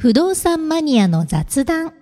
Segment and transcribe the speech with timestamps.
[0.00, 1.92] 不動産マニアの雑談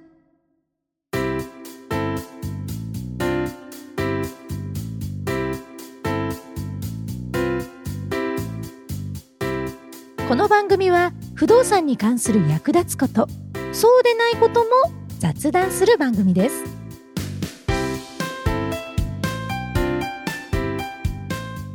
[10.28, 13.26] この番組は不動産に関する役立つこと
[13.72, 14.70] そうでないことも
[15.18, 16.64] 雑談する番組です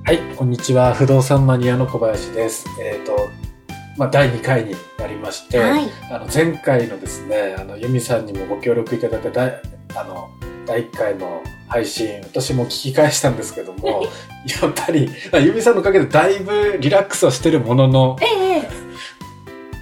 [0.05, 0.93] はい、こんにちは。
[0.93, 2.65] 不動産マニアの小林です。
[2.81, 3.29] えっ、と、
[3.97, 4.75] まあ、第2回に
[5.23, 9.61] まして、はいあの前回のですね、あの、ユミさんにもご協力いただいた第、
[9.95, 10.29] あの、
[10.65, 14.03] 第1回の配信、私も聞き返したんですけども、
[14.61, 18.25] やっぱり、まあユミさんのおかげでだいぶリラックスはしてるものの、え
[18.59, 18.69] え、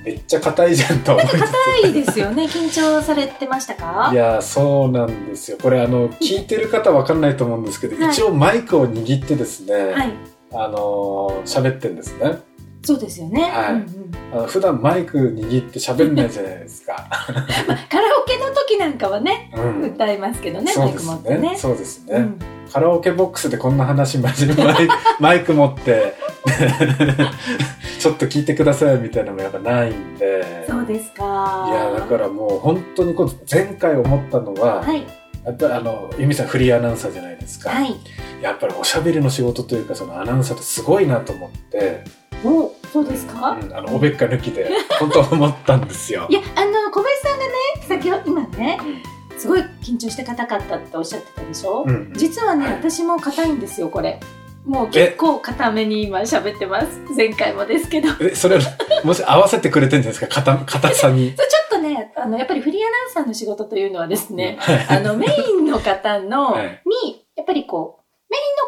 [0.05, 1.25] めっちゃ硬いじゃんと思い。
[1.25, 2.45] 硬いですよね。
[2.45, 4.09] 緊張されてましたか？
[4.13, 5.57] いやーそうなんですよ。
[5.61, 10.13] これあの、聞いてる方わかんないと思うんですけど、はい一応マイクを握ってですね、はい。
[10.53, 12.39] あのー喋ってんですね。
[12.83, 13.41] そうですよね。
[13.43, 16.93] はいうんうんあの普段マイク握って喋んないじゃないですか。
[17.67, 19.83] まあ、カラオケの時なんかはね、うん。
[19.83, 21.03] 歌いますけどね、マイク。
[21.03, 21.57] 持ってね。
[21.57, 22.39] そうですね、うん
[22.71, 26.13] カラオケボックスでこんな話真面目にマイク マイク持って、
[27.99, 30.65] ちょっと聞いてくださいみたいなのもやっぱないんで。
[30.69, 31.67] そうですか。
[31.69, 33.13] いや、だからもう本当に
[33.51, 35.05] 前回思ったのは、はい。
[35.45, 37.71] やっぱりあの、ユミさんフリーアナウンサーじゃないですか。
[37.71, 37.93] はい。
[38.41, 42.05] やっぱりおしゃべりの仕事というか、そのアナウンサーってすごいなと思って、
[42.43, 46.27] お、そうですか、うん、あの、おべっか抜きで、本当思ったんですよ。
[46.29, 46.33] い。
[46.33, 47.51] や、あの、小林さんがね、
[47.87, 49.39] 先ほど、今ね、うん。
[49.39, 52.73] すごい緊張して硬かったっておっしゃってたでしょ、うん実はね、はい。
[52.75, 54.19] 私も硬いんですよ、これ。
[54.65, 56.99] もう結構硬めに今喋ってます。
[57.15, 58.09] 前回もですけど。
[58.21, 58.59] え、それ、
[59.03, 61.33] もし合わせてくれてるんじゃないですか、硬、硬さに。
[61.37, 64.97] そうちょっとね、あの、やっぱりフリーアナウンサーの仕事というのはですね、はい。
[64.97, 66.81] あの、メインの方の、はい。
[67.05, 68.00] に、やっぱりこう、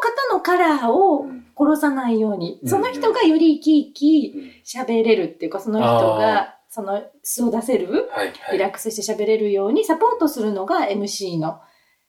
[0.04, 8.34] の方のカラーを殺さないように、うんその人がより生き生き喋れるっていうか、その人あが、その素を出せる、はい、はい。
[8.52, 11.60] リラックスして喋れるようにサポートするのが MC の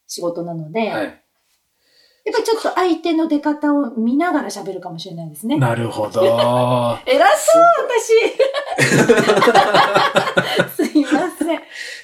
[0.07, 1.21] 仕事なので、はい。
[2.25, 5.57] やっぱりちょっと相手の出方を見ながら喋るかもしれないですね。
[5.57, 6.23] なるほど。
[7.05, 8.13] 偉そう、私。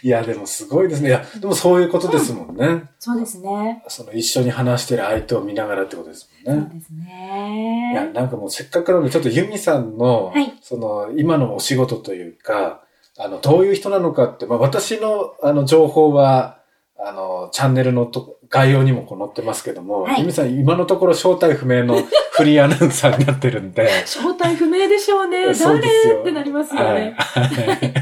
[0.03, 1.09] いや、でもすごいですね。
[1.09, 2.89] いや、でもそういうことですもんね。
[2.99, 3.83] そうですね。
[3.87, 6.63] その一緒に話してる相手を見ながらってことですもんね。
[6.69, 8.11] そうですいや、ね。
[8.13, 12.83] なんかもうせっかくなので、ちょっとユミさんの、はいその、今のお仕事というか、
[13.17, 16.59] あの、どういう人なのかって、まあ私の、あの、情報は、
[16.97, 21.95] あの、チャンネルのと概要にもこう載ってますけども、はいユミさん今のところ正体不明の
[22.33, 25.51] フリーアナウンサーになってるんで、 正体不明でしょうね。
[25.55, 27.15] そうですよ誰ってなりますよはいね。。
[27.17, 27.93] はい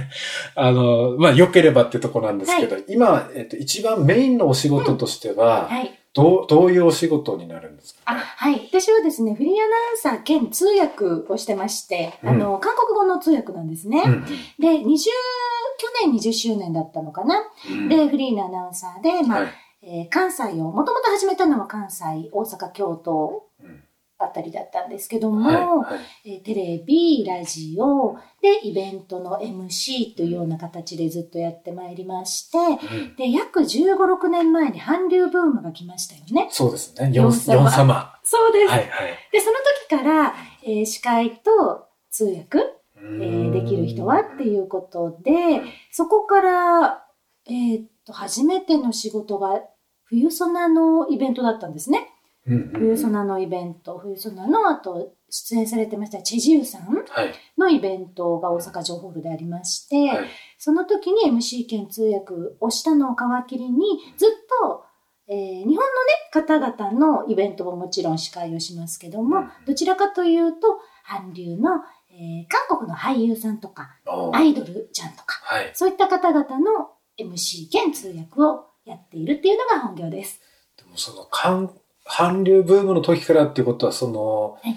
[0.55, 5.95] あの、まあ、良ければってとこなんですけど、今、えっと、一番メインのお仕事としては、はい。
[6.15, 8.01] どう、どういうお仕事になるんですか？
[8.05, 8.67] あ、はい。
[8.71, 14.01] 私はですね、フリーアナウンサー兼通訳をしてまして、うんあの、韓国語の通訳なんですね。
[14.03, 17.43] うんで、20、去年20周年だったのかな。
[17.69, 19.49] うんで、フリーのアナウンサーで、まあ、はい
[19.81, 23.83] えー関西を、もともと始めたのは関西、大阪、京都うん
[24.21, 25.95] あたりだったんですけども、はいは
[26.25, 36.49] いえーテレビ、ラジオ、で、イベントの MC というような形でずっとやってまいりまして、うんで、約15、6年前に韓流ブームが来ましたよね。
[36.51, 37.11] そうですね。
[37.13, 38.19] ヨンヨン様ヨン様。
[38.23, 38.71] そうです。
[38.71, 38.89] はいはい。
[39.31, 39.57] で、その
[39.87, 45.61] 時から、えー司会と通訳、ええーできる人はっていうことで、
[45.91, 47.05] そこから、
[47.47, 47.83] えー
[48.13, 49.61] 初めての仕事が、
[50.05, 52.07] 冬ソナのイベントだったんですね。
[52.47, 57.33] うんうんうん冬ソナのイベント、冬ソナの後、出演されてましたチェジウさんはい。
[57.57, 60.27] のイベントが大阪城ホールでありまして、はい
[60.57, 63.79] その時に MC 兼通訳をしたのを皮切りに、
[64.17, 64.29] ずっ
[64.61, 64.83] と、
[65.27, 65.85] えー日本のね、
[66.33, 71.69] 方々のイベントももちろん司会をしますけども、うんどちらかというと、韓流の、
[72.11, 73.91] えー韓国の俳優さんとか、
[74.33, 75.71] アイドルちゃんとか、はい。
[75.73, 76.89] そういった方々の
[77.23, 80.41] MC 兼通訳をやっているっていうのが本業です。
[80.77, 81.71] でもその、韓、
[82.05, 84.75] 韓流ブームの時からっていうことは、その、はい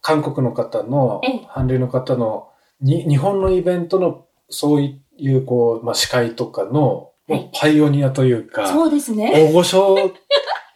[0.00, 2.48] 韓国の方のええ、韓流の方の、
[2.80, 9.30] に、日本のイベントの、そういう、こう、まあ、司会とかの、はいパイオニアというか、そうですね。
[9.34, 10.12] 大御所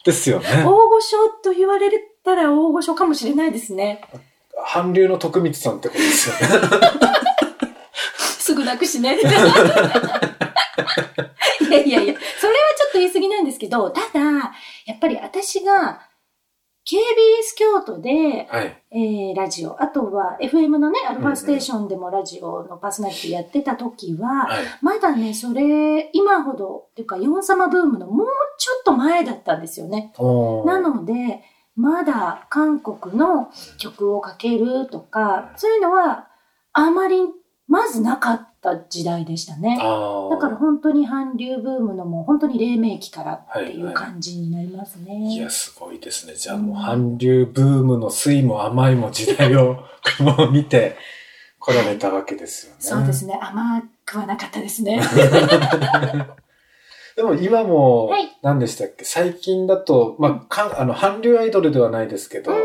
[0.05, 0.47] ですよね。
[0.65, 1.89] 大御所と言われ
[2.23, 4.03] たら大御所かもしれないですね。
[4.71, 6.41] 韓流の徳光さんってことですよね。
[8.19, 9.17] すぐなくしね。
[11.69, 14.21] いやいやいや、それはちょっと言い過ぎなんですけど、ただ、
[14.87, 16.01] やっぱり私が
[16.85, 18.83] KBS 京都で、はい。
[18.91, 24.65] えーラジオ、あとは FM のね、アルファステーションでもラジオのパーソナリティやってた時は、はい。
[24.83, 28.27] まだね、それ、今ほど、っていうか、ヨン様ブームのもう
[28.59, 30.13] ちょっと前だったんですよね。
[30.67, 31.43] なので、
[31.77, 36.29] まだ韓国の曲をかけるとか、そういうのは、
[36.73, 37.23] あまり、
[37.69, 39.77] まずなかっった時代でしたね。
[39.77, 39.83] だ
[40.39, 45.35] から本当に韓流ブームのもう本当に黎明期からっていう感じになりますね。
[45.35, 46.35] いや、すごいですね。
[46.35, 49.85] じゃあもう韓流ブームの酸いも甘いも時代を
[50.23, 50.97] もう見て
[51.59, 52.79] 来られたわけですよね。
[52.81, 53.39] そうですね。
[53.43, 55.03] 甘くはなかったですね。
[57.15, 62.59] でも今もはい、何でしたっけ、最近だと、まあ、かあの、韓流アイドルではないですけど、うん。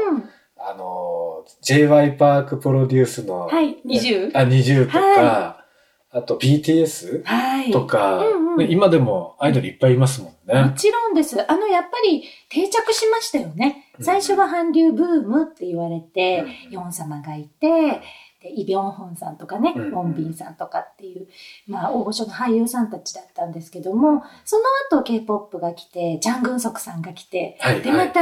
[0.57, 2.13] あの、J.Y.
[2.13, 4.31] パークプロデュースの、はい、20。
[4.33, 5.56] あ、20とか、は
[6.17, 7.71] あと BTS はい。
[7.71, 10.73] とか、うんうんね今でもアイドルいっぱいいますもんもね。
[10.75, 11.39] ちろんです。
[11.49, 13.83] あの、やっぱり定着しましたよね。
[13.99, 18.01] うん最初は韓流ブームって言われて、うんヨン様がいて、
[18.41, 21.27] でイ・ビョンホンさんとかね、うんウォンビンさんとかっていう、
[21.67, 24.63] まあ、大御所の俳優さんたちだったんですけども、その
[24.99, 28.21] 後 K-POP が来て、ジャン・グンソクさんが来て、で、はいはいまた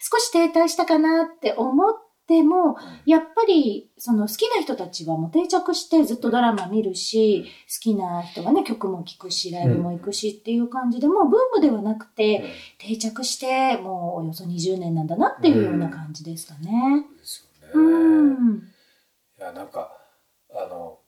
[0.00, 2.11] 少し停滞したかなって思って
[2.42, 12.44] も、やっぱり、その好きな人たちはもう定着してずっとドラマ見るし、好きな人がね、曲も聴くし、ライブも行くしっていう感じで、もうブームではなくて、
[12.78, 17.06] 定着して、もうおよそ20年なんだなっていうような感じでしたね。
[17.18, 17.72] ですよね。
[17.74, 18.58] うん。
[19.38, 19.92] いや、なんか、
[20.54, 20.98] あの、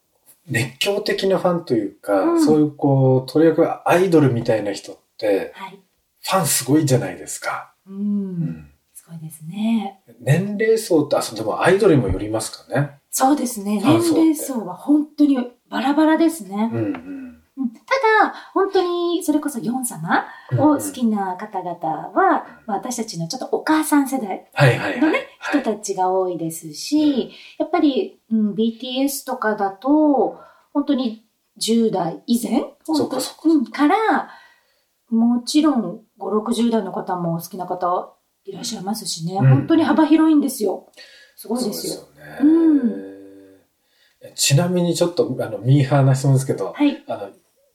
[0.46, 5.80] 熱狂的なファンというか、うんそういうこう、とにかくアイドルみたいな人って、はい。
[6.20, 7.74] ファンすごいじゃないですか。
[7.86, 7.92] う。
[7.92, 8.73] うんんす
[9.14, 10.02] ごいですね。
[10.20, 12.98] 年齢層って、あ、でもアイドルにもよりますかね。
[13.10, 13.80] そうですね。
[13.82, 15.38] 年齢層は本当に
[15.70, 16.70] バラバラですね。
[16.72, 16.94] うんうん。
[16.94, 17.24] うん
[17.56, 20.24] ただ、本当にそれこそヨン様
[20.58, 21.78] を好きな方々
[22.08, 22.12] は、
[22.66, 25.00] まあ、私たちのちょっとお母さん世代はいはいはい。
[25.00, 25.18] のね、は
[25.60, 30.40] い人たちが多いですし、やっぱり、うん、BTS とかだと、
[30.72, 31.24] 本当に
[31.60, 32.74] 10代以前？
[32.82, 33.96] そうかそうかうん、から、
[35.10, 38.14] もちろん5、60代の方も好きな方
[38.44, 40.86] いらっしゃいますしね、うん本当に幅広いんですよ。
[41.36, 41.94] すごいですよ。
[41.94, 42.38] そうですよね。
[42.40, 42.44] う
[43.10, 43.14] ん
[44.36, 47.04] ちなみにちょっと、あの、ミーハーな質問ですけど、はい。
[47.06, 47.28] あの、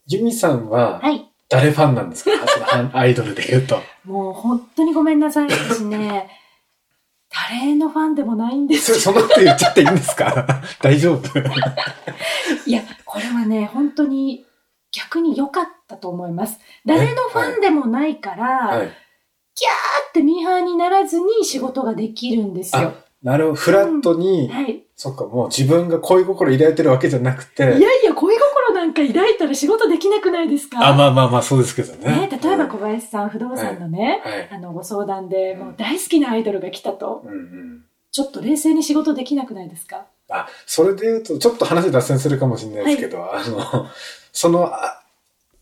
[0.08, 1.26] ユミさんははい。
[1.48, 3.80] 誰ファンなんですか、 そのアアイドルで言うと。
[4.04, 5.50] もう本当にごめんなさい。
[5.50, 6.28] 私ね、
[7.52, 10.62] 誰のファンでもないんですそそのこと言っちゃっていいんですか？
[10.82, 11.40] 大丈夫？
[12.66, 14.46] いや、これはね、本当に
[14.92, 16.60] 逆に良かったと思います。
[16.86, 18.92] 誰のファンでもないから、はい。
[19.68, 22.94] ってミーハーにならずに仕事ができるんですよ。
[23.24, 23.56] なるほど。
[23.56, 24.84] フラットに、はい。
[24.96, 30.86] そっか、もう自分が恋心抱いてるわけじゃなくて、いやいや、恋心なんか抱いたら仕事できなくないですか？
[30.86, 32.28] あ、まあまあまあ、そうですけどね。
[32.28, 34.50] ね、例えば小林さん、不動産のね、はい。
[34.52, 37.84] あの、ご相談で、もう大好きなアイドルが来たと、うんうん。
[38.12, 40.06] ちょっと冷静に仕事できなくないですか？
[40.30, 43.88] あ、それで言うと、ちょっと話脱線するかもしれないですけど、あの、
[44.32, 44.99] その、あ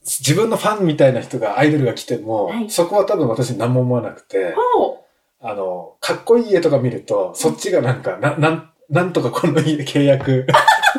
[0.08, 5.06] 自分のファンみたいな人が、アイドルが来ても、はいそこは多分私何も思わなくて、ほ
[5.42, 10.48] あの、かっこいい家とか見ると、そっちがなんか、な、なん、なんとかこの家契約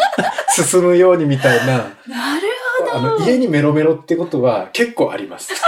[0.55, 2.49] 進むようにみたいな、うなる
[2.93, 5.53] あの、家にメロメロってことは結構あります。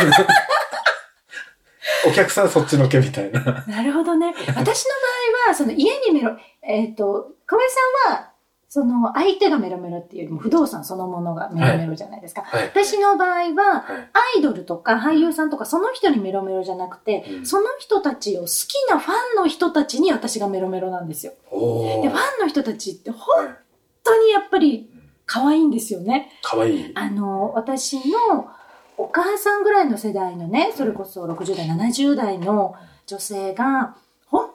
[2.06, 3.64] お客さんそっちのけみたいな。
[3.66, 4.32] なるほどね。
[4.36, 8.29] 私の場合は、その家にメロ、えっ、と、小林さんは、
[8.72, 12.42] その相手がメロメロっていうよりも不動産そのものがメロメロじゃないですか。
[12.42, 12.66] はい。
[12.68, 14.08] 私の場合は、はい。
[14.36, 21.32] アイドルとか俳優さんとかその人にメロメロじゃなくて、うんその人たちを好きなファンの人たちに私がメロメロなんですよ。
[21.50, 23.56] で、ファンの人たちって本
[24.04, 24.88] 当にやっぱり
[25.26, 26.30] 可愛いんですよね。
[26.42, 26.92] かわいい。
[26.94, 28.50] あの、私の
[28.96, 33.94] お母さんぐらいの世代のね、それこそ60代、70代の女性が、本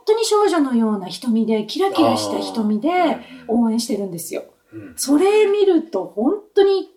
[0.06, 2.90] 当に少女のような瞳で、キラキラした瞳で
[3.48, 4.42] 応援してるんですよ。
[4.42, 6.90] うんそれ見ると本当に、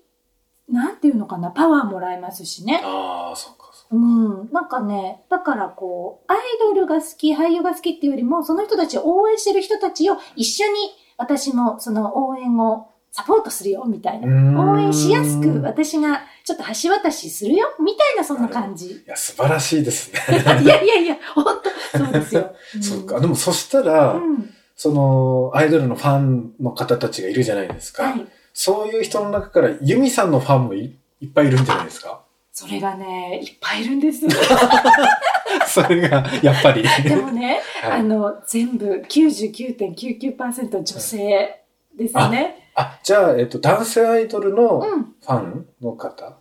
[0.69, 2.81] なんていうのかな、パワーもらえますしね。
[2.85, 3.97] ああ、そっか、そっか。
[3.97, 4.49] うん。
[4.53, 10.73] なんかね、だからこう、アイドルが好き、俳優が好きっていうよりも、その人たちを応援してる人たちを一緒に
[11.17, 14.61] 私もその応援をサポートするよ、みたいな。
[14.63, 18.87] 応応援しやすく私がちょっと橋渡しするよ、みたいなそんな感じ。
[18.93, 20.21] いや、素晴らしいですね。
[20.63, 21.45] いやいやいや、本
[21.93, 22.55] 当そうですよ。
[22.77, 23.21] うんそっか。
[23.21, 24.51] でもそしたら、うん。
[24.77, 28.05] その、アイドルのファンの方たちがいるじゃないですか。
[28.05, 28.27] はい。
[28.55, 32.21] そういう人の中から、ユミさんのファンもいいっぱいいるんじゃないですか？
[32.53, 34.21] それがね、いっぱいいるんです。
[35.67, 36.83] それが、やっぱり。
[37.05, 41.61] でもね、はいあの、全部99.99%女性
[41.99, 42.71] ですね。
[42.75, 45.15] あ、じゃあ、えっと、男性アイドルのフうん。
[45.27, 46.37] ァンの方、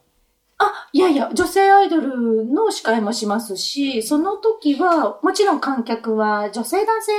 [0.59, 7.11] あ、いやいや、女性アイドルの司会もしますし、その時は、もちろん観客は女性男性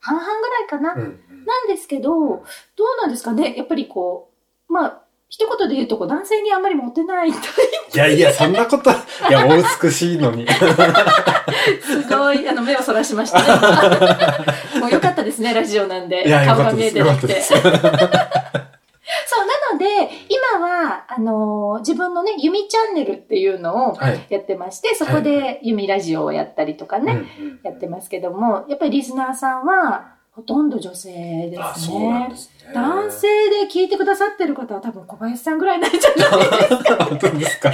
[0.00, 0.92] 半々ぐらいかな。
[0.94, 2.42] うんうんなんですけど、どう
[3.02, 3.56] なんですかね？
[3.56, 4.30] やっぱりこ
[4.68, 7.40] う、まあ、一言で言うとこう男性にあんまりモテないとい
[7.98, 8.94] やいや、そんなこと、い
[9.28, 9.48] や、お
[9.82, 10.46] 美しいのに。
[11.82, 13.48] すごい、あの、目をそらしましたね。
[14.80, 16.26] もうよかったですね、ラジオなんで。
[16.26, 16.90] いや、よ顔が見え。
[16.92, 17.40] てなくて。
[17.42, 17.72] そう、な
[19.72, 24.26] ので、今あのー自分のね、ユミチャンネルっていうのをはい。
[24.28, 32.36] やってまして、そこでユミラジオをやったりとかね、うんうんやってますけども、やっぱりリスナーさんはほとんど女性であ、すねで。
[32.36, 32.72] すね。
[32.74, 36.28] 男性で聞いてくださってる方は多分小林さんぐらいなんじゃない
[37.08, 37.68] 本当ですか？
[37.70, 37.72] あ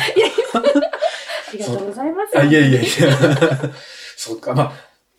[1.52, 2.38] りがとうございます。
[2.38, 2.88] あ、いやいやいや。
[4.16, 4.52] そうか。
[4.54, 4.72] まあ、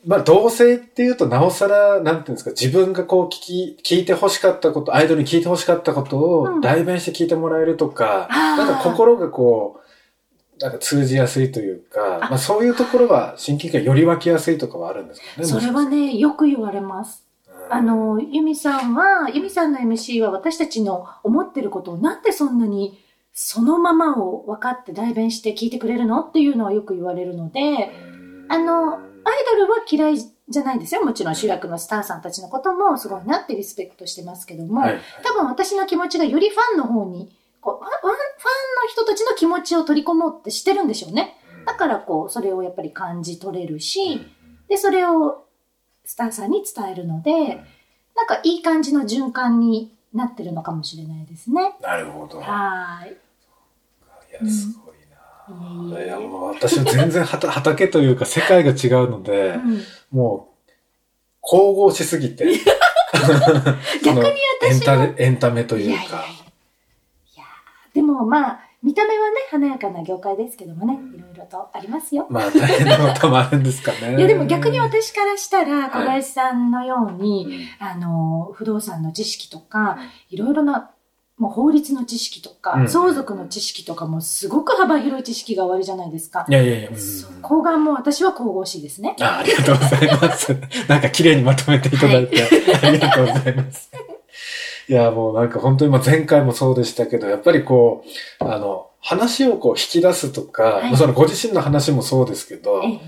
[0.05, 6.57] まあ、同性っていうと、なおさら、なんていうんですか、自分がこう聞き、聞いて欲しかったこと、アイドルに聞いて欲しかったことうん。
[6.59, 8.57] を代弁して聞いてもらえるとか、あー。
[8.57, 12.29] なんか心がこう、なんか通じやすいというか、あ。
[12.29, 15.45] まあそういうところは親近感より湧きやすいとかはあるんですかね。
[15.45, 17.25] それはね、よく言われます。
[17.47, 22.99] うん、あの、ユミさんは、ユミさんの MC は私たちの思ってることをなんでそんなに
[23.33, 26.21] そのままを分かって代弁して聞いてくれるの？
[26.21, 28.45] っていうのはよく言われるので、うん。
[28.49, 28.99] あのア
[29.31, 31.03] イドルは嫌いじゃないですよ。
[31.03, 38.17] もちろん主役のスターさんたちのこともすごいなってリスペクトしてますけども、はい、多分私の気持ちがよりファンの方に、こうファンファンの
[38.89, 41.35] 人たちの気持ちを取り込もうってしてるんでしょうね。
[41.65, 44.25] だからこう、それをやっぱり感じ取れるし、
[44.67, 45.45] で、それを
[46.05, 47.63] スターさんに伝えるので、
[48.15, 51.75] なんかいい感じの循環になってるのかもしれないですね。
[51.81, 52.39] なるほど。
[52.39, 53.17] いはーい。
[54.31, 54.88] や、すごいうんな。
[56.03, 60.71] いや、もう私は全然はた畑というか世界が違うので、うんもう、
[61.41, 62.45] 神々しすぎて。
[64.03, 64.29] 逆に
[64.63, 66.07] エンタメ、エンタメといういやいやいや。
[66.07, 66.17] いか。
[67.37, 67.43] や
[67.93, 72.27] でもまあ、見た目はね、華やかな業界ですけどもね、いろいろとありますよ。
[72.29, 74.15] まあ大変なこともあるんですかね。
[74.17, 79.97] いやでも逆に私からしたら、い小林さんのように、うんあの、不動産の知識とか、
[80.29, 80.91] いろいろな、
[81.39, 86.45] もう法律の知識とか、うん相続の知識とかもすごく幅広い知識がおありじゃないですか。
[86.49, 86.89] いやいやいや。
[86.89, 89.15] うんそこがもう私は神々しいですね。
[89.21, 90.55] あありがとうございます。
[90.89, 92.43] なんか綺麗にまとめていただいて、
[92.83, 93.89] ありがとうございます。
[94.89, 98.03] いや、もうなんか本当にまあ前回もそうでしたけど、やっぱりこ
[98.41, 102.99] う、あの、話をこう引き出すとか、はいまあそのご自身の話もそうですけど、えいや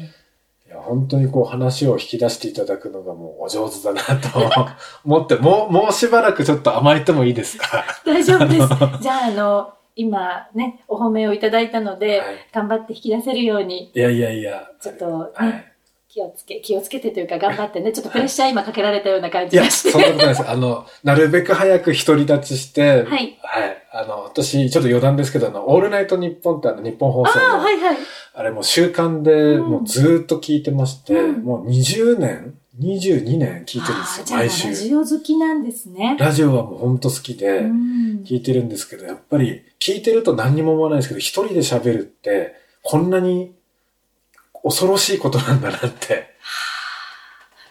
[0.82, 4.30] 本当にこう話を引き出していただくのがもうお上手だなと
[5.06, 7.86] 思って、もう、もうしばらくちょっと甘えてもいいですか？
[8.06, 8.68] え 大丈夫です。
[9.02, 14.64] じゃあ、あの、今ね、お褒めをいただいたので、はい頑張って引き出せるように、いやいやいや。
[14.82, 15.66] ちょっとね、はい。
[16.10, 19.92] 気をつけ、気をつけてというか頑張ってね、 ちょっとプレッシャー今かけられたような感いや、じがして。
[19.92, 20.50] そんなことないです。
[20.50, 23.04] あの、なるべく早く独り立ちして、はい。
[23.04, 23.38] はい。
[23.94, 27.98] あの、私、ちょっと余談ですけど、あの、オールナイトニッポンってあの、日本放送の、ああ、あ,、はいはい。
[28.44, 34.74] れもう習慣で、うんもうずーっと聞いてまして、うんもう20年 ?22 年聞いてるんですよ、毎週。
[34.74, 36.16] ジオ好きなんですね。
[36.20, 37.92] ラジオはもうほんと好きで、うん
[38.24, 43.54] 聞いてるんですけど、やっぱり、聞いてると何にも思わないですけど、一人で喋るって、こんなに
[44.64, 46.32] 恐ろしいことなんだなって。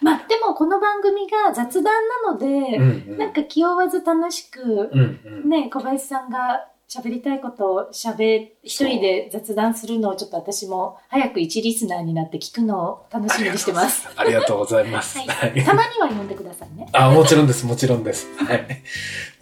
[0.01, 1.93] まあ、でもこの番組が雑談
[2.25, 2.49] なので、う
[2.79, 3.17] んうん。
[3.17, 5.49] なんか気負わず楽しく、うんうん。
[5.49, 14.09] ね、小林さんが喋りたいことを喋、一人で雑談するのをちょっと私も早く一リスナーになって聞くのを楽しみにしてます。
[14.17, 15.17] ありがとうございます。
[15.25, 16.89] たまには呼んでくださいね。
[16.91, 18.27] あ、もちろんです、もちろんです。
[18.45, 18.67] はい。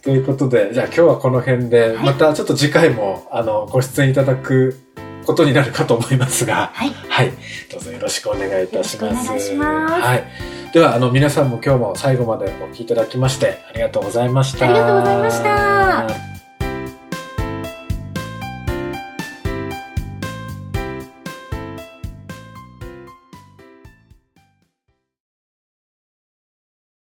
[0.00, 4.78] ということで、じゃあ今日はこの辺で、はいまたちょっと次回も、あの、ご出演いただく
[5.26, 6.92] ことになるかと思いますが、はい。
[7.08, 7.32] はい。
[7.72, 9.36] どうぞよろしくお願いいたします。
[9.36, 10.24] いしますはい。
[10.72, 14.66] では、あの、皆さんも今日も最後までお聞きいただきまして、ありがとうございました。
[14.66, 16.29] ありがとうございました。